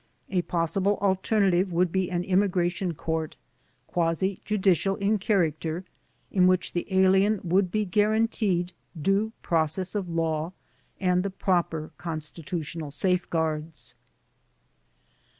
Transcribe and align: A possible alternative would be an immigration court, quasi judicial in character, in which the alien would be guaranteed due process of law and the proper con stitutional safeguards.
A 0.31 0.41
possible 0.41 0.97
alternative 0.97 1.71
would 1.71 1.91
be 1.91 2.09
an 2.09 2.23
immigration 2.23 2.95
court, 2.95 3.37
quasi 3.85 4.41
judicial 4.43 4.95
in 4.95 5.19
character, 5.19 5.85
in 6.31 6.47
which 6.47 6.73
the 6.73 6.91
alien 6.91 7.39
would 7.43 7.69
be 7.69 7.85
guaranteed 7.85 8.73
due 8.99 9.31
process 9.43 9.93
of 9.93 10.09
law 10.09 10.53
and 10.99 11.21
the 11.21 11.29
proper 11.29 11.91
con 11.99 12.19
stitutional 12.19 12.91
safeguards. 12.91 13.93